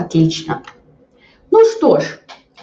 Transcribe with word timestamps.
Отлично. 0.00 0.62
Ну 1.50 1.60
что 1.66 2.00
ж, 2.00 2.20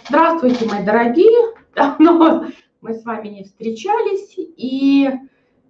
здравствуйте, 0.08 0.66
мои 0.66 0.84
дорогие. 0.84 1.54
Давно 1.76 2.46
мы 2.80 2.94
с 2.94 3.04
вами 3.04 3.28
не 3.28 3.44
встречались, 3.44 4.34
и 4.36 5.08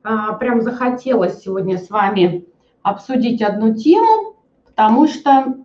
а, 0.03 0.33
прям 0.33 0.63
захотелось 0.63 1.43
сегодня 1.43 1.77
с 1.77 1.91
вами 1.91 2.47
обсудить 2.83 3.43
одну 3.43 3.75
тему, 3.75 4.37
потому 4.65 5.07
что, 5.09 5.57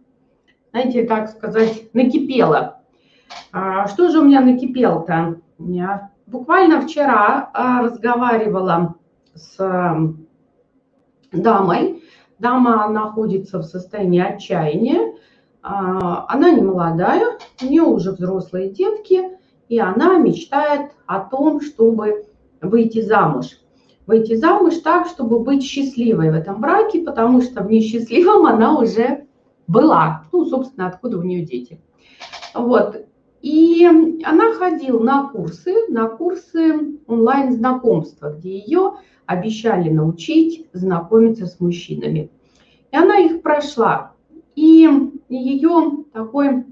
знаете, 0.71 1.05
так 1.05 1.29
сказать, 1.29 1.93
накипело. 1.93 2.81
А, 3.54 3.88
что 3.88 4.09
же 4.09 4.20
у 4.20 4.25
меня 4.25 4.41
накипело-то? 4.41 5.39
Я 5.57 6.11
буквально 6.27 6.81
вчера 6.81 7.49
а, 7.54 7.81
разговаривала 7.81 8.95
с 9.35 9.55
дамой. 11.31 12.04
Дама 12.39 12.89
находится 12.89 13.59
в 13.59 13.63
состоянии 13.63 14.20
отчаяния, 14.20 14.99
а, 14.99 15.15
она 15.63 16.52
не 16.52 16.62
молодая, 16.62 17.38
у 17.62 17.66
нее 17.66 17.84
уже 17.84 18.12
взрослые 18.12 18.70
детки, 18.70 19.21
и 19.70 19.80
она 19.80 20.17
мечтает 20.17 20.91
о 21.05 21.21
том, 21.21 21.62
чтобы 21.62 22.26
выйти 22.62 23.02
замуж. 23.02 23.58
Выйти 24.05 24.35
замуж 24.35 24.76
так, 24.84 25.07
чтобы 25.07 25.40
быть 25.40 25.63
счастливой 25.63 26.31
в 26.31 26.34
этом 26.34 26.59
браке, 26.59 26.99
потому 26.99 27.41
что 27.41 27.63
в 27.63 27.71
несчастливом 27.71 28.45
она 28.45 28.77
уже 28.77 29.26
была. 29.68 30.26
Ну, 30.34 30.45
собственно, 30.45 30.88
откуда 30.88 31.18
у 31.18 31.23
нее 31.23 31.45
дети. 31.45 31.80
Вот. 32.54 33.05
И 33.41 33.85
она 34.23 34.54
ходила 34.54 35.02
на 35.02 35.30
курсы, 35.30 35.73
на 35.90 36.07
курсы 36.07 36.98
онлайн-знакомства, 37.07 38.34
где 38.38 38.57
ее 38.57 38.95
обещали 39.26 39.90
научить 39.90 40.68
знакомиться 40.73 41.45
с 41.45 41.59
мужчинами. 41.62 42.30
И 42.91 42.98
она 42.98 43.18
их 43.18 43.41
прошла. 43.41 44.12
И 44.55 44.88
ее 45.30 46.05
такое 46.13 46.66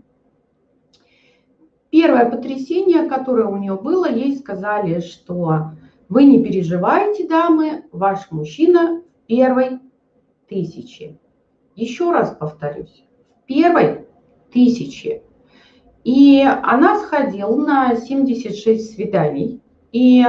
первое 1.89 2.29
потрясение, 2.29 3.03
которое 3.03 3.45
у 3.47 3.57
нее 3.57 3.75
было, 3.75 4.09
ей 4.09 4.35
сказали, 4.37 5.01
что 5.01 5.71
вы 6.09 6.25
не 6.25 6.43
переживайте, 6.43 7.27
дамы, 7.27 7.85
ваш 7.91 8.31
мужчина 8.31 9.01
в 9.01 9.27
первой 9.27 9.79
тысяче. 10.47 11.17
Еще 11.75 12.11
раз 12.11 12.35
повторюсь, 12.37 13.03
в 13.41 13.45
первой 13.45 14.05
тысяче. 14.51 15.23
И 16.03 16.43
она 16.43 16.99
сходила 16.99 17.55
на 17.55 17.95
76 17.95 18.95
свиданий, 18.95 19.61
и 19.91 20.25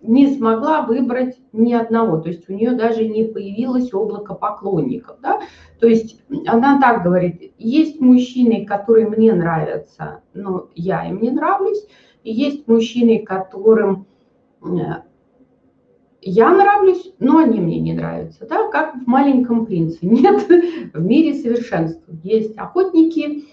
не 0.00 0.34
смогла 0.34 0.82
выбрать 0.82 1.36
ни 1.52 1.72
одного, 1.72 2.18
то 2.18 2.28
есть 2.28 2.48
у 2.48 2.52
нее 2.52 2.72
даже 2.72 3.06
не 3.06 3.24
появилось 3.24 3.92
облако 3.92 4.34
поклонников, 4.34 5.18
да? 5.22 5.40
то 5.80 5.86
есть 5.86 6.22
она 6.46 6.80
так 6.80 7.02
говорит, 7.02 7.52
есть 7.58 8.00
мужчины, 8.00 8.64
которые 8.66 9.08
мне 9.08 9.32
нравятся, 9.32 10.22
но 10.34 10.68
я 10.74 11.08
им 11.08 11.20
не 11.20 11.30
нравлюсь, 11.30 11.86
и 12.22 12.32
есть 12.32 12.66
мужчины, 12.68 13.24
которым 13.24 14.06
э, 14.62 15.02
я 16.28 16.50
нравлюсь, 16.50 17.12
но 17.20 17.38
они 17.38 17.60
мне 17.60 17.78
не 17.78 17.92
нравятся, 17.92 18.46
да, 18.48 18.68
как 18.68 18.96
в 18.96 19.06
«Маленьком 19.06 19.64
принце». 19.64 19.98
Нет 20.02 20.48
в 20.92 21.00
мире 21.00 21.34
совершенства. 21.34 22.12
Есть 22.24 22.58
охотники, 22.58 23.44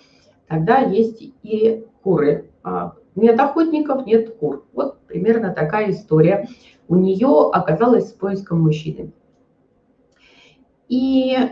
тогда 0.47 0.79
есть 0.79 1.21
и 1.21 1.85
куры. 2.01 2.49
А 2.63 2.95
нет 3.15 3.39
охотников, 3.39 4.07
нет 4.07 4.35
кур. 4.37 4.65
Вот 4.73 4.97
примерно 5.13 5.53
такая 5.53 5.91
история 5.91 6.47
у 6.87 6.95
нее 6.95 7.49
оказалась 7.53 8.09
с 8.09 8.13
поиском 8.13 8.61
мужчины. 8.61 9.13
И 10.89 11.37
э, 11.37 11.47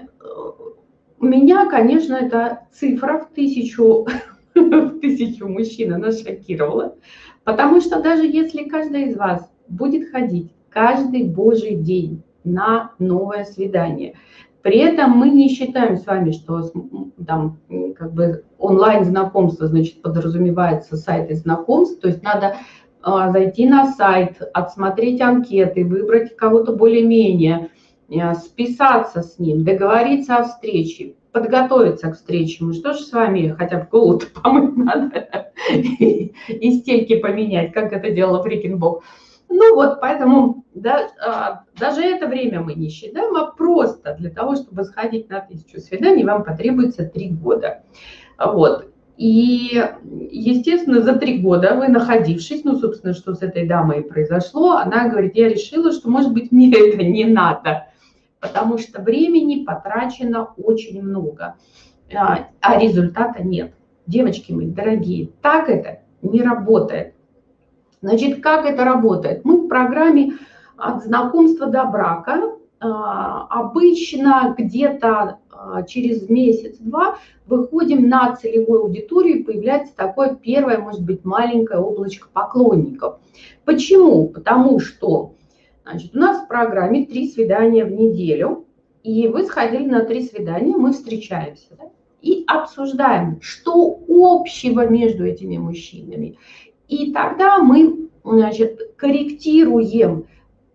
меня, 1.19 1.69
конечно, 1.69 2.15
эта 2.15 2.67
цифра 2.73 3.19
в 3.19 3.33
тысячу, 3.35 4.07
в 4.55 4.99
тысячу 4.99 5.47
мужчин, 5.47 5.93
она 5.93 6.11
шокировала. 6.11 6.95
Потому 7.43 7.81
что 7.81 8.01
даже 8.01 8.25
если 8.25 8.67
каждый 8.67 9.09
из 9.09 9.15
вас 9.15 9.49
будет 9.67 10.11
ходить 10.11 10.51
каждый 10.69 11.23
божий 11.23 11.75
день 11.75 12.23
на 12.43 12.91
новое 12.97 13.45
свидание, 13.45 14.15
при 14.63 14.77
этом 14.77 15.11
мы 15.11 15.29
не 15.29 15.49
считаем 15.49 15.97
с 15.97 16.05
вами, 16.05 16.31
что 16.31 16.71
там 17.25 17.57
как 17.97 18.13
бы 18.13 18.43
онлайн 18.59 19.05
знакомство, 19.05 19.67
значит, 19.67 20.01
подразумевается 20.01 20.97
сайты 20.97 21.35
знакомств, 21.35 21.99
то 21.99 22.07
есть 22.07 22.21
надо 22.21 22.55
зайти 23.03 23.67
на 23.67 23.91
сайт, 23.93 24.41
отсмотреть 24.53 25.21
анкеты, 25.21 25.85
выбрать 25.85 26.35
кого-то 26.35 26.73
более-менее, 26.73 27.69
а, 28.19 28.35
списаться 28.35 29.21
с 29.21 29.39
ним, 29.39 29.63
договориться 29.63 30.37
о 30.37 30.43
встрече, 30.43 31.15
подготовиться 31.31 32.11
к 32.11 32.15
встрече. 32.15 32.63
Мы 32.63 32.73
что 32.73 32.93
же 32.93 32.99
с 32.99 33.11
вами 33.11 33.55
хотя 33.57 33.79
бы 33.79 33.87
голову 33.89 34.21
помыть 34.43 34.75
надо 34.75 35.51
и 35.69 36.71
стельки 36.71 37.19
поменять, 37.19 37.71
как 37.73 37.93
это 37.93 38.11
делала 38.11 38.43
Фрикин 38.43 38.77
Бог. 38.77 39.03
Ну 39.49 39.75
вот, 39.75 39.99
поэтому 39.99 40.63
да, 40.73 41.09
а, 41.25 41.63
даже 41.77 42.01
это 42.01 42.27
время 42.27 42.61
мы 42.61 42.73
не 42.73 42.89
считаем, 42.89 43.35
а 43.35 43.51
просто 43.51 44.15
для 44.17 44.29
того, 44.29 44.55
чтобы 44.55 44.85
сходить 44.85 45.29
на 45.29 45.41
тысячу 45.41 45.79
свиданий, 45.79 46.23
вам 46.23 46.43
потребуется 46.43 47.05
три 47.05 47.29
года. 47.29 47.83
Вот. 48.39 48.90
И, 49.21 49.79
естественно, 50.31 51.01
за 51.01 51.13
три 51.13 51.37
года 51.37 51.75
вы 51.75 51.89
находившись, 51.89 52.63
ну, 52.63 52.75
собственно, 52.79 53.13
что 53.13 53.35
с 53.35 53.43
этой 53.43 53.67
дамой 53.67 54.01
произошло, 54.01 54.77
она 54.77 55.09
говорит, 55.09 55.35
я 55.35 55.47
решила, 55.47 55.91
что, 55.91 56.09
может 56.09 56.33
быть, 56.33 56.51
мне 56.51 56.71
это 56.75 57.03
не 57.03 57.25
надо, 57.25 57.85
потому 58.39 58.79
что 58.79 58.99
времени 58.99 59.63
потрачено 59.63 60.51
очень 60.57 61.03
много, 61.03 61.53
а, 62.11 62.47
а 62.61 62.79
результата 62.79 63.43
нет. 63.43 63.75
Девочки 64.07 64.53
мои 64.53 64.65
дорогие, 64.65 65.29
так 65.43 65.69
это 65.69 65.99
не 66.23 66.41
работает. 66.41 67.13
Значит, 68.01 68.41
как 68.41 68.65
это 68.65 68.83
работает? 68.83 69.45
Мы 69.45 69.57
в 69.57 69.67
программе 69.67 70.33
от 70.77 71.03
знакомства 71.03 71.67
до 71.67 71.85
брака 71.85 72.41
обычно 72.89 74.55
где-то 74.57 75.39
а, 75.51 75.83
через 75.83 76.27
месяц-два 76.27 77.19
выходим 77.45 78.09
на 78.09 78.35
целевую 78.35 78.81
аудиторию, 78.81 79.39
и 79.39 79.43
появляется 79.43 79.95
такое 79.95 80.35
первое, 80.35 80.79
может 80.79 81.03
быть, 81.03 81.23
маленькое 81.23 81.79
облачко 81.79 82.27
поклонников. 82.33 83.19
Почему? 83.65 84.27
Потому 84.27 84.79
что 84.79 85.33
значит, 85.83 86.15
у 86.15 86.19
нас 86.19 86.43
в 86.43 86.47
программе 86.47 87.05
три 87.05 87.29
свидания 87.29 87.85
в 87.85 87.91
неделю, 87.91 88.65
и 89.03 89.27
вы 89.27 89.45
сходили 89.45 89.85
на 89.85 90.03
три 90.03 90.23
свидания, 90.23 90.75
мы 90.75 90.93
встречаемся 90.93 91.67
да, 91.77 91.85
и 92.21 92.43
обсуждаем, 92.47 93.39
что 93.41 93.99
общего 94.09 94.87
между 94.87 95.25
этими 95.25 95.57
мужчинами. 95.57 96.37
И 96.87 97.11
тогда 97.11 97.59
мы 97.59 98.09
значит, 98.23 98.93
корректируем 98.95 100.25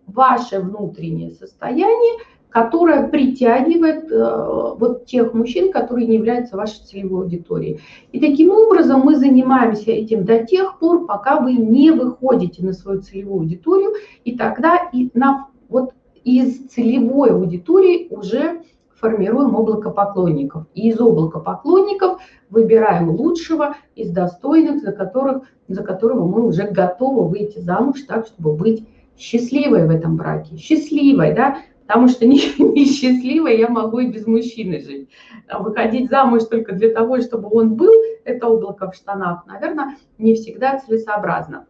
ваше 0.07 0.59
внутреннее 0.59 1.31
состояние, 1.31 2.13
которое 2.49 3.07
притягивает 3.07 4.11
э, 4.11 4.75
вот 4.79 5.05
тех 5.05 5.33
мужчин, 5.33 5.71
которые 5.71 6.07
не 6.07 6.15
являются 6.15 6.55
вашей 6.55 6.83
целевой 6.83 7.23
аудиторией. 7.23 7.81
И 8.13 8.19
таким 8.19 8.51
образом 8.51 9.01
мы 9.01 9.17
занимаемся 9.17 9.91
этим 9.91 10.25
до 10.25 10.43
тех 10.43 10.79
пор, 10.79 11.05
пока 11.05 11.39
вы 11.39 11.53
не 11.53 11.91
выходите 11.91 12.63
на 12.63 12.73
свою 12.73 13.01
целевую 13.01 13.41
аудиторию, 13.41 13.91
и 14.23 14.35
тогда 14.35 14.89
и 14.91 15.09
на, 15.13 15.49
вот 15.69 15.93
из 16.23 16.67
целевой 16.69 17.31
аудитории 17.31 18.07
уже 18.09 18.61
формируем 18.95 19.55
облако 19.55 19.91
поклонников. 19.91 20.65
И 20.73 20.89
из 20.89 20.99
облака 20.99 21.39
поклонников 21.39 22.19
выбираем 22.49 23.09
лучшего 23.09 23.75
из 23.95 24.09
достойных, 24.11 24.81
за, 24.81 24.91
которых, 24.91 25.43
за 25.67 25.83
которого 25.83 26.25
мы 26.25 26.47
уже 26.47 26.63
готовы 26.63 27.27
выйти 27.27 27.59
замуж 27.59 28.01
так, 28.07 28.25
чтобы 28.25 28.53
быть 28.53 28.87
счастливой 29.17 29.87
в 29.87 29.89
этом 29.89 30.15
браке. 30.15 30.57
Счастливой, 30.57 31.33
да, 31.33 31.57
потому 31.87 32.07
что 32.07 32.25
несчастливой 32.25 33.53
не 33.55 33.61
я 33.61 33.69
могу 33.69 33.99
и 33.99 34.07
без 34.07 34.27
мужчины 34.27 34.81
жить. 34.81 35.09
Выходить 35.51 36.09
замуж 36.09 36.43
только 36.45 36.73
для 36.73 36.93
того, 36.93 37.21
чтобы 37.21 37.49
он 37.51 37.75
был, 37.75 37.93
это 38.25 38.47
облако 38.47 38.91
в 38.91 38.95
штанах, 38.95 39.45
наверное, 39.47 39.95
не 40.17 40.35
всегда 40.35 40.79
целесообразно. 40.79 41.65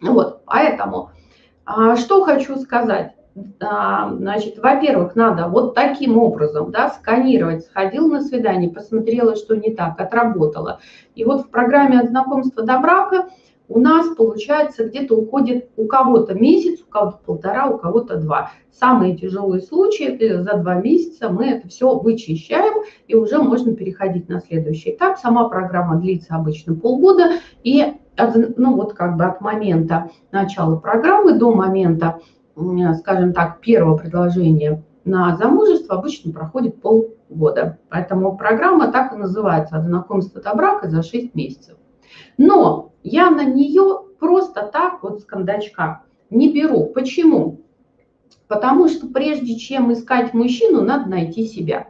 Вот, 0.00 0.42
поэтому, 0.46 1.10
а, 1.64 1.96
что 1.96 2.24
хочу 2.24 2.56
сказать. 2.56 3.14
А, 3.60 4.14
значит, 4.14 4.58
во-первых, 4.58 5.14
надо 5.14 5.48
вот 5.48 5.74
таким 5.74 6.18
образом, 6.18 6.70
да, 6.70 6.90
сканировать, 6.90 7.64
сходил 7.64 8.08
на 8.08 8.22
свидание, 8.22 8.70
посмотрела, 8.70 9.36
что 9.36 9.54
не 9.54 9.74
так, 9.74 10.00
отработала. 10.00 10.80
И 11.14 11.24
вот 11.24 11.42
в 11.42 11.50
программе 11.50 12.00
от 12.00 12.08
знакомства 12.08 12.64
до 12.64 12.78
брака 12.78 13.28
у 13.68 13.78
нас 13.78 14.08
получается 14.16 14.84
где-то 14.84 15.14
уходит 15.14 15.70
у 15.76 15.86
кого-то 15.86 16.34
месяц, 16.34 16.80
у 16.80 16.90
кого-то 16.90 17.18
полтора, 17.24 17.66
у 17.66 17.78
кого-то 17.78 18.16
два. 18.16 18.50
Самые 18.72 19.16
тяжелые 19.16 19.60
случаи, 19.60 20.06
это 20.06 20.42
за 20.42 20.56
два 20.56 20.76
месяца 20.76 21.28
мы 21.28 21.46
это 21.46 21.68
все 21.68 21.98
вычищаем, 21.98 22.84
и 23.06 23.14
уже 23.14 23.38
можно 23.38 23.74
переходить 23.74 24.28
на 24.28 24.40
следующий 24.40 24.90
этап. 24.90 25.18
Сама 25.18 25.48
программа 25.48 25.96
длится 25.96 26.36
обычно 26.36 26.74
полгода, 26.74 27.32
и 27.62 27.94
ну 28.56 28.74
вот 28.74 28.94
как 28.94 29.16
бы 29.16 29.24
от 29.24 29.40
момента 29.40 30.10
начала 30.32 30.76
программы 30.76 31.38
до 31.38 31.52
момента 31.52 32.20
скажем 32.98 33.32
так, 33.32 33.60
первого 33.60 33.96
предложения 33.96 34.82
на 35.04 35.36
замужество 35.36 35.96
обычно 35.96 36.32
проходит 36.32 36.80
полгода. 36.80 37.78
Поэтому 37.88 38.36
программа 38.36 38.90
так 38.90 39.12
и 39.12 39.16
называется 39.16 39.76
«От 39.76 39.84
знакомства 39.84 40.40
до 40.40 40.54
брака 40.54 40.88
за 40.88 41.02
6 41.02 41.34
месяцев». 41.34 41.76
Но 42.36 42.92
я 43.08 43.30
на 43.30 43.44
нее 43.44 44.00
просто 44.18 44.68
так 44.72 45.02
вот 45.02 45.20
с 45.20 45.24
кондачка 45.24 46.02
не 46.30 46.52
беру. 46.52 46.86
Почему? 46.86 47.62
Потому 48.46 48.88
что 48.88 49.08
прежде 49.08 49.56
чем 49.56 49.92
искать 49.92 50.34
мужчину, 50.34 50.82
надо 50.82 51.08
найти 51.08 51.46
себя. 51.46 51.88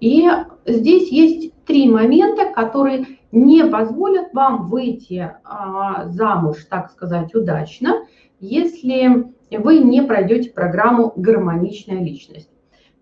И 0.00 0.28
здесь 0.66 1.10
есть 1.10 1.52
три 1.64 1.90
момента, 1.90 2.52
которые 2.52 3.06
не 3.32 3.64
позволят 3.64 4.32
вам 4.32 4.68
выйти 4.68 5.32
а, 5.44 6.06
замуж, 6.08 6.66
так 6.68 6.90
сказать, 6.90 7.34
удачно, 7.34 8.06
если 8.38 9.32
вы 9.50 9.78
не 9.78 10.02
пройдете 10.02 10.50
программу 10.50 11.12
«Гармоничная 11.16 12.00
личность». 12.00 12.50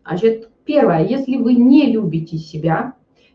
Значит, 0.06 0.50
первое, 0.64 1.04
если 1.04 1.36
вы 1.36 1.54
не 1.54 1.92
любите 1.92 2.38
себя, 2.38 2.94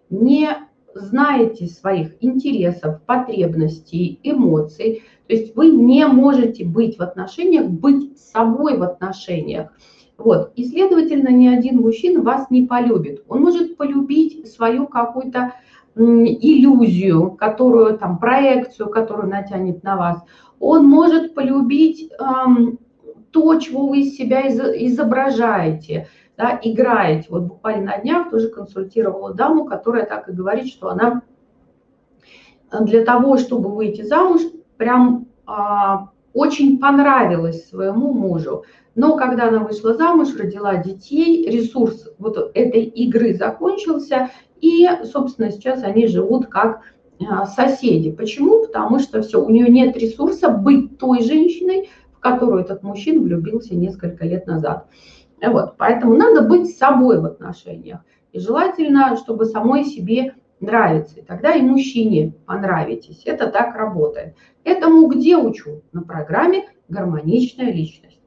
не 0.09 0.49
знаете 0.99 1.67
своих 1.67 2.15
интересов, 2.21 3.01
потребностей, 3.05 4.19
эмоций, 4.23 5.03
то 5.27 5.33
есть 5.33 5.55
вы 5.55 5.69
не 5.69 6.05
можете 6.07 6.65
быть 6.65 6.97
в 6.97 7.01
отношениях, 7.01 7.67
быть 7.67 8.17
собой 8.19 8.77
в 8.77 8.83
отношениях. 8.83 9.71
Вот. 10.17 10.51
И, 10.55 10.65
следовательно, 10.65 11.29
ни 11.29 11.47
один 11.47 11.81
мужчина 11.81 12.21
вас 12.21 12.49
не 12.49 12.65
полюбит. 12.65 13.23
Он 13.27 13.41
может 13.41 13.77
полюбить 13.77 14.51
свою 14.51 14.87
какую-то 14.87 15.53
иллюзию, 15.95 17.31
которую, 17.31 17.97
там, 17.97 18.19
проекцию, 18.19 18.89
которую 18.89 19.29
натянет 19.29 19.83
на 19.83 19.97
вас. 19.97 20.23
Он 20.59 20.85
может 20.87 21.33
полюбить 21.33 22.11
эм, 22.19 22.79
то, 23.31 23.55
чего 23.59 23.87
вы 23.87 24.01
из 24.01 24.15
себя 24.15 24.47
изображаете, 24.47 26.07
да, 26.37 26.59
играете. 26.61 27.27
Вот 27.29 27.43
буквально 27.43 27.93
на 27.93 27.97
днях 27.97 28.29
тоже 28.29 28.49
консультировала 28.49 29.33
даму, 29.33 29.65
которая 29.65 30.05
так 30.05 30.29
и 30.29 30.33
говорит, 30.33 30.67
что 30.67 30.89
она 30.89 31.23
для 32.79 33.03
того, 33.03 33.37
чтобы 33.37 33.73
выйти 33.73 34.03
замуж, 34.03 34.41
прям 34.77 35.27
а, 35.45 36.09
очень 36.33 36.77
понравилась 36.79 37.67
своему 37.67 38.13
мужу. 38.13 38.63
Но 38.93 39.15
когда 39.15 39.47
она 39.47 39.59
вышла 39.59 39.95
замуж, 39.95 40.35
родила 40.37 40.75
детей, 40.75 41.49
ресурс 41.49 42.07
вот 42.19 42.37
этой 42.53 42.83
игры 42.83 43.33
закончился, 43.33 44.29
и, 44.59 44.87
собственно, 45.03 45.51
сейчас 45.51 45.83
они 45.83 46.07
живут 46.07 46.47
как 46.47 46.81
а, 47.27 47.45
соседи. 47.45 48.11
Почему? 48.11 48.65
Потому 48.65 48.99
что 48.99 49.21
все, 49.21 49.43
у 49.43 49.49
нее 49.49 49.69
нет 49.69 49.95
ресурса 49.97 50.49
быть 50.49 50.97
той 50.99 51.23
женщиной, 51.23 51.89
в 52.11 52.19
которую 52.19 52.63
этот 52.63 52.83
мужчина 52.83 53.21
влюбился 53.21 53.75
несколько 53.75 54.25
лет 54.25 54.45
назад. 54.47 54.87
Вот, 55.41 55.75
поэтому 55.77 56.15
надо 56.15 56.41
быть 56.41 56.75
собой 56.77 57.19
в 57.19 57.25
отношениях. 57.25 57.99
И 58.31 58.39
желательно, 58.39 59.15
чтобы 59.17 59.45
самой 59.45 59.85
себе 59.85 60.35
нравиться. 60.59 61.19
И 61.19 61.23
тогда 61.23 61.53
и 61.53 61.61
мужчине 61.61 62.33
понравитесь. 62.45 63.21
Это 63.25 63.47
так 63.47 63.75
работает. 63.75 64.35
Этому 64.63 65.07
где 65.07 65.37
учу? 65.37 65.81
На 65.91 66.01
программе 66.01 66.65
«Гармоничная 66.89 67.71
личность». 67.71 68.19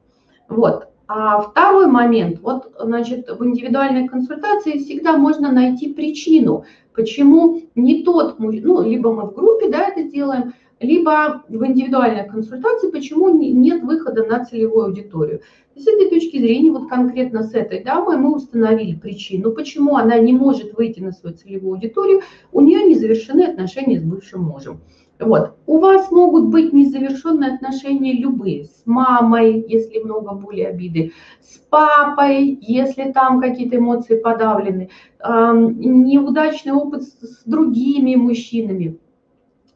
Вот. 0.47 0.87
А 1.07 1.41
второй 1.41 1.87
момент, 1.87 2.39
вот, 2.39 2.73
значит, 2.79 3.29
в 3.29 3.45
индивидуальной 3.45 4.07
консультации 4.07 4.77
всегда 4.77 5.17
можно 5.17 5.51
найти 5.51 5.93
причину, 5.93 6.63
почему 6.95 7.61
не 7.75 8.03
тот, 8.03 8.39
ну, 8.39 8.81
либо 8.81 9.11
мы 9.11 9.23
в 9.23 9.33
группе, 9.33 9.69
да, 9.69 9.89
это 9.89 10.03
делаем, 10.03 10.53
либо 10.81 11.43
в 11.47 11.65
индивидуальной 11.65 12.27
консультации, 12.27 12.91
почему 12.91 13.29
нет 13.29 13.83
выхода 13.83 14.25
на 14.25 14.43
целевую 14.43 14.85
аудиторию. 14.85 15.41
С 15.75 15.87
этой 15.87 16.09
точки 16.09 16.37
зрения, 16.37 16.71
вот 16.71 16.89
конкретно 16.89 17.43
с 17.43 17.53
этой 17.53 17.83
дамой 17.83 18.17
мы 18.17 18.35
установили 18.35 18.95
причину, 18.95 19.51
почему 19.51 19.95
она 19.95 20.17
не 20.17 20.33
может 20.33 20.73
выйти 20.73 20.99
на 20.99 21.11
свою 21.11 21.35
целевую 21.35 21.75
аудиторию, 21.75 22.21
у 22.51 22.61
нее 22.61 22.83
не 22.83 22.95
завершены 22.95 23.43
отношения 23.43 23.99
с 23.99 24.03
бывшим 24.03 24.43
мужем. 24.43 24.81
Вот. 25.19 25.53
У 25.67 25.77
вас 25.77 26.09
могут 26.09 26.47
быть 26.47 26.73
незавершенные 26.73 27.53
отношения 27.53 28.13
любые. 28.13 28.65
С 28.65 28.81
мамой, 28.85 29.63
если 29.67 29.99
много 29.99 30.33
боли, 30.33 30.61
обиды. 30.61 31.13
С 31.41 31.59
папой, 31.69 32.57
если 32.59 33.11
там 33.11 33.39
какие-то 33.39 33.77
эмоции 33.77 34.19
подавлены. 34.19 34.89
Неудачный 35.23 36.73
опыт 36.73 37.03
с 37.03 37.43
другими 37.45 38.15
мужчинами. 38.15 38.97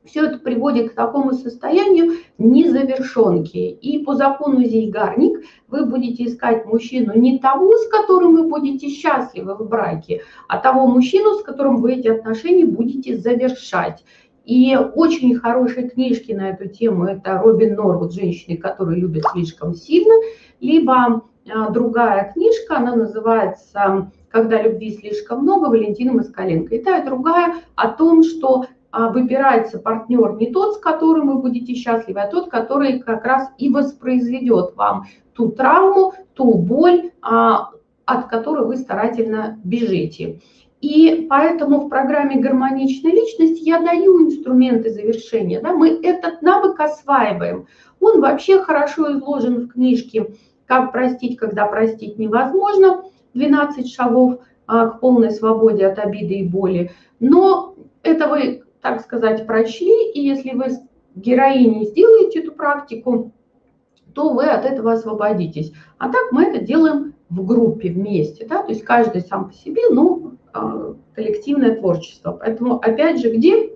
Все 0.05 0.25
это 0.25 0.37
приводит 0.37 0.91
к 0.91 0.95
такому 0.95 1.33
состоянию 1.33 2.13
незавершенки. 2.37 3.57
И 3.57 4.03
по 4.03 4.15
закону 4.15 4.63
Зейгарник 4.63 5.43
вы 5.67 5.85
будете 5.85 6.25
искать 6.25 6.65
мужчину 6.65 7.13
не 7.15 7.39
того, 7.39 7.75
с 7.75 7.87
которым 7.87 8.35
вы 8.35 8.47
будете 8.47 8.89
счастливы 8.89 9.55
в 9.55 9.67
браке, 9.67 10.21
а 10.47 10.57
того 10.57 10.87
мужчину, 10.87 11.35
с 11.35 11.43
которым 11.43 11.77
вы 11.77 11.95
эти 11.95 12.07
отношения 12.07 12.65
будете 12.65 13.17
завершать. 13.17 14.03
И 14.45 14.77
очень 14.77 15.35
хорошие 15.35 15.89
книжки 15.89 16.31
на 16.31 16.49
эту 16.49 16.67
тему– 16.67 17.05
это 17.05 17.39
Робин 17.39 17.73
Норвуд 17.75 18.13
«Женщины, 18.13 18.57
которые 18.57 19.01
любят 19.01 19.23
слишком 19.33 19.73
сильно», 19.73 20.13
либо 20.59 21.23
а, 21.51 21.69
другая 21.69 22.31
книжка, 22.31 22.77
она 22.77 22.95
называется 22.95 24.11
«Когда 24.29 24.61
любви 24.61 24.91
слишком 24.91 25.41
много» 25.41 25.69
Валентина 25.69 26.13
Москаленко. 26.13 26.75
И 26.75 26.83
та, 26.83 26.99
и 26.99 27.05
другая 27.05 27.55
о 27.75 27.89
том, 27.89 28.21
что 28.23 28.65
выбирается 28.95 29.79
партнер 29.79 30.35
не 30.37 30.51
тот, 30.51 30.75
с 30.75 30.77
которым 30.77 31.27
вы 31.27 31.41
будете 31.41 31.73
счастливы, 31.75 32.21
а 32.21 32.27
тот, 32.27 32.49
который 32.49 32.99
как 32.99 33.25
раз 33.25 33.49
и 33.57 33.69
воспроизведет 33.69 34.75
вам 34.75 35.05
ту 35.33 35.49
травму, 35.49 36.13
ту 36.33 36.53
боль, 36.53 37.11
а, 37.21 37.71
от 38.05 38.27
которой 38.27 38.65
вы 38.65 38.77
старательно 38.77 39.59
бежите. 39.63 40.39
И 40.81 41.25
поэтому 41.29 41.79
в 41.81 41.89
программе 41.89 42.39
«Гармоничная 42.39 43.11
личность» 43.11 43.59
я 43.65 43.79
даю 43.79 44.23
инструменты 44.23 44.91
завершения. 44.91 45.59
Да? 45.59 45.73
Мы 45.73 45.99
этот 46.03 46.41
навык 46.41 46.79
осваиваем. 46.79 47.67
Он 47.99 48.21
вообще 48.21 48.61
хорошо 48.61 49.13
изложен 49.13 49.61
в 49.61 49.67
книжке 49.69 50.33
«Как 50.65 50.91
простить, 50.91 51.37
когда 51.37 51.65
простить 51.65 52.19
невозможно». 52.19 53.03
12 53.33 53.91
шагов 53.91 54.39
а, 54.67 54.87
к 54.87 54.99
полной 54.99 55.31
свободе 55.31 55.87
от 55.87 55.99
обиды 55.99 56.35
и 56.35 56.47
боли. 56.47 56.91
Но 57.19 57.75
это 58.03 58.27
вы, 58.27 58.63
так 58.85 59.01
сказать, 59.01 59.47
прочли, 59.47 60.11
и 60.11 60.21
если 60.21 60.51
вы 60.51 60.69
с 60.69 60.79
героиней 61.15 61.87
сделаете 61.87 62.41
эту 62.41 62.51
практику, 62.51 63.31
то 64.13 64.29
вы 64.29 64.45
от 64.45 64.63
этого 64.63 64.93
освободитесь. 64.93 65.73
А 65.97 66.09
так 66.09 66.31
мы 66.31 66.43
это 66.43 66.63
делаем 66.63 67.15
в 67.29 67.43
группе 67.43 67.89
вместе, 67.89 68.45
да, 68.45 68.61
то 68.61 68.69
есть 68.69 68.83
каждый 68.83 69.21
сам 69.21 69.47
по 69.47 69.55
себе, 69.55 69.81
но 69.89 70.33
а, 70.53 70.93
коллективное 71.15 71.75
творчество. 71.75 72.33
Поэтому, 72.39 72.75
опять 72.75 73.19
же, 73.19 73.35
где 73.35 73.71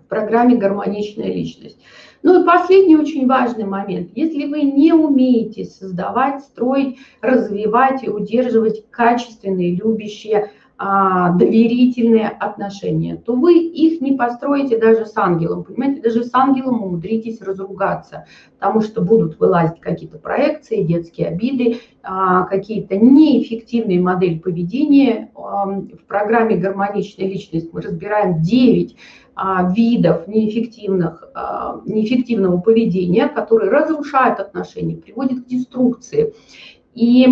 в 0.00 0.08
программе 0.08 0.56
«Гармоничная 0.56 1.32
личность». 1.32 1.78
Ну 2.24 2.42
и 2.42 2.44
последний 2.44 2.96
очень 2.96 3.28
важный 3.28 3.64
момент. 3.64 4.10
Если 4.16 4.46
вы 4.46 4.62
не 4.62 4.92
умеете 4.92 5.66
создавать, 5.66 6.42
строить, 6.42 6.98
развивать 7.20 8.02
и 8.02 8.10
удерживать 8.10 8.90
качественные, 8.90 9.76
любящие, 9.76 10.50
доверительные 10.76 12.28
отношения, 12.28 13.14
то 13.16 13.34
вы 13.34 13.58
их 13.58 14.00
не 14.00 14.12
построите 14.12 14.76
даже 14.76 15.06
с 15.06 15.16
ангелом. 15.16 15.62
Понимаете, 15.62 16.02
даже 16.02 16.24
с 16.24 16.30
ангелом 16.32 16.82
умудритесь 16.82 17.40
разругаться, 17.40 18.26
потому 18.58 18.80
что 18.80 19.00
будут 19.00 19.38
вылазить 19.38 19.80
какие-то 19.80 20.18
проекции, 20.18 20.82
детские 20.82 21.28
обиды, 21.28 21.78
а, 22.02 22.42
какие-то 22.44 22.96
неэффективные 22.96 24.00
модели 24.00 24.38
поведения. 24.38 25.30
В 25.34 26.06
программе 26.08 26.56
«Гармоничная 26.56 27.28
личность» 27.28 27.72
мы 27.72 27.80
разбираем 27.80 28.42
9 28.42 28.96
а, 29.36 29.72
видов 29.72 30.26
неэффективных, 30.26 31.22
неэффективного 31.86 32.58
поведения, 32.58 33.28
которые 33.28 33.70
разрушают 33.70 34.40
отношения, 34.40 34.96
приводят 34.96 35.44
к 35.44 35.46
деструкции. 35.46 36.34
И 36.94 37.26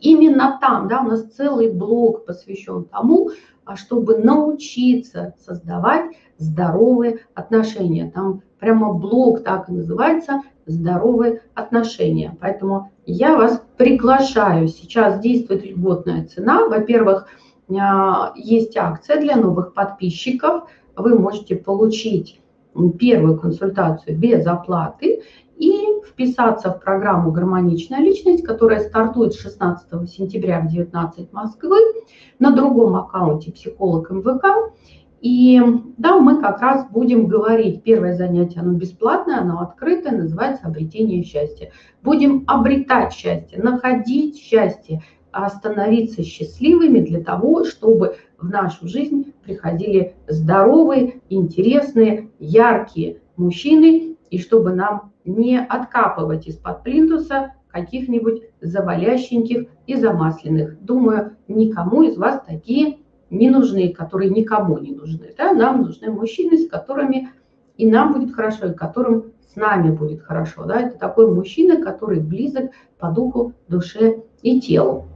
именно 0.00 0.58
там, 0.60 0.88
да, 0.88 1.00
у 1.00 1.08
нас 1.08 1.24
целый 1.34 1.72
блок 1.72 2.24
посвящен 2.26 2.84
тому, 2.84 3.30
а 3.64 3.76
чтобы 3.76 4.18
научиться 4.18 5.34
создавать 5.44 6.16
здоровые 6.38 7.20
отношения. 7.34 8.10
Там 8.10 8.42
прямо 8.58 8.94
блок 8.94 9.42
так 9.44 9.68
и 9.68 9.72
называется 9.72 10.42
«Здоровые 10.66 11.42
отношения». 11.54 12.36
Поэтому 12.40 12.90
я 13.04 13.36
вас 13.36 13.62
приглашаю. 13.76 14.68
Сейчас 14.68 15.20
действует 15.20 15.64
льготная 15.64 16.26
цена. 16.26 16.66
Во-первых, 16.66 17.26
а, 17.78 18.32
есть 18.36 18.76
акция 18.76 19.20
для 19.20 19.36
новых 19.36 19.74
подписчиков. 19.74 20.70
Вы 20.96 21.18
можете 21.18 21.56
получить 21.56 22.40
первую 22.98 23.38
консультацию 23.38 24.16
без 24.16 24.46
оплаты 24.46 25.22
и 25.56 25.97
вписаться 26.18 26.72
в 26.72 26.80
программу 26.80 27.30
«Гармоничная 27.30 28.00
личность», 28.00 28.42
которая 28.42 28.80
стартует 28.80 29.34
16 29.34 30.10
сентября 30.10 30.60
в 30.60 30.66
19 30.66 31.32
Москвы 31.32 31.78
на 32.40 32.50
другом 32.50 32.96
аккаунте 32.96 33.52
«Психолог 33.52 34.10
МВК». 34.10 34.74
И 35.20 35.62
да, 35.96 36.18
мы 36.18 36.40
как 36.40 36.60
раз 36.60 36.88
будем 36.90 37.28
говорить, 37.28 37.84
первое 37.84 38.16
занятие, 38.16 38.60
оно 38.60 38.72
бесплатное, 38.72 39.40
оно 39.40 39.60
открытое, 39.60 40.16
называется 40.16 40.66
«Обретение 40.66 41.22
счастья». 41.22 41.70
Будем 42.02 42.42
обретать 42.48 43.12
счастье, 43.12 43.62
находить 43.62 44.40
счастье, 44.40 45.04
становиться 45.50 46.24
счастливыми 46.24 46.98
для 46.98 47.22
того, 47.22 47.64
чтобы 47.64 48.16
в 48.38 48.48
нашу 48.48 48.88
жизнь 48.88 49.34
приходили 49.44 50.16
здоровые, 50.26 51.20
интересные, 51.28 52.30
яркие 52.40 53.20
мужчины, 53.36 54.16
и 54.30 54.38
чтобы 54.38 54.72
нам 54.72 55.12
не 55.24 55.58
откапывать 55.58 56.46
из-под 56.46 56.82
плинтуса 56.82 57.54
каких-нибудь 57.68 58.42
завалященьких 58.60 59.66
и 59.86 59.94
замасленных. 59.94 60.82
Думаю, 60.82 61.36
никому 61.48 62.02
из 62.02 62.16
вас 62.16 62.42
такие 62.46 62.98
не 63.30 63.50
нужны, 63.50 63.92
которые 63.92 64.30
никому 64.30 64.78
не 64.78 64.92
нужны. 64.92 65.34
Да? 65.36 65.52
Нам 65.52 65.82
нужны 65.82 66.10
мужчины, 66.10 66.58
с 66.58 66.68
которыми 66.68 67.30
и 67.76 67.88
нам 67.88 68.12
будет 68.12 68.34
хорошо, 68.34 68.66
и 68.66 68.74
которым 68.74 69.32
с 69.46 69.56
нами 69.56 69.90
будет 69.90 70.22
хорошо. 70.22 70.64
Да? 70.64 70.80
Это 70.80 70.98
такой 70.98 71.32
мужчина, 71.32 71.82
который 71.82 72.20
близок 72.20 72.70
по 72.98 73.10
духу, 73.10 73.54
душе 73.68 74.22
и 74.42 74.60
телу. 74.60 75.06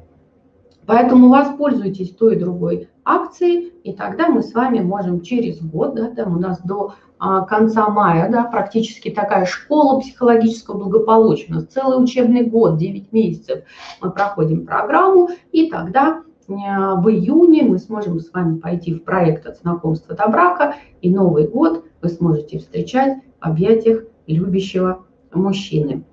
Поэтому 0.87 1.29
воспользуйтесь 1.29 2.11
той 2.11 2.37
и 2.37 2.39
другой 2.39 2.89
акцией, 3.05 3.73
и 3.85 3.93
тогда 3.93 4.29
мы 4.29 4.43
с 4.43 4.53
вами 4.55 4.81
можем 4.81 5.21
через 5.21 5.61
год, 5.61 5.95
да, 5.95 6.09
там 6.09 6.37
у 6.37 6.41
нас 6.41 6.61
до 6.63 6.95
а, 7.19 7.43
конца 7.43 7.89
мая, 7.89 8.31
да, 8.31 8.45
практически 8.45 9.11
такая 9.11 9.47
школа 9.47 10.01
психологического 10.01 10.79
благополучия, 10.79 11.47
у 11.51 11.55
нас 11.55 11.67
целый 11.67 12.03
учебный 12.03 12.45
год, 12.45 12.79
9 12.79 13.13
месяцев 13.13 13.65
мы 14.01 14.11
проходим 14.11 14.67
программу, 14.67 15.31
и 15.53 15.71
тогда 15.71 16.23
а, 16.49 16.97
в 16.97 17.09
июне 17.09 17.63
мы 17.63 17.79
сможем 17.79 18.21
с 18.21 18.33
вами 18.33 18.59
пойти 18.59 18.95
в 18.95 19.05
проект 19.05 19.47
от 19.47 19.59
знакомства 19.59 20.15
до 20.15 20.29
брака, 20.29 20.77
и 21.01 21.11
Новый 21.11 21.49
год 21.49 21.85
вы 22.01 22.09
сможете 22.09 22.59
встречать 22.59 23.19
в 23.41 23.45
объятиях 23.45 24.05
любящего 24.27 25.05
мужчины. 25.33 26.05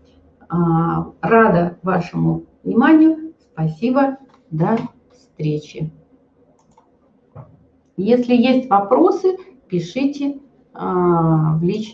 А, 0.48 1.12
рада 1.22 1.78
вашему 1.84 2.46
вниманию. 2.64 3.34
Спасибо. 3.54 4.18
До 4.52 4.78
встречи. 5.12 5.92
Если 7.98 8.34
есть 8.34 8.70
вопросы, 8.70 9.38
пишите 9.68 10.40
а, 10.74 11.58
в 11.58 11.64
личные 11.64 11.88